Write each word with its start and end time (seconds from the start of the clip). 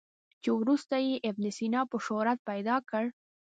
چې 0.41 0.49
وروسته 0.59 0.95
یې 1.07 1.13
ابن 1.29 1.45
سینا 1.57 1.81
په 1.91 1.97
شهرت 2.05 2.39
پیدا 2.49 2.75
کړ. 2.89 3.03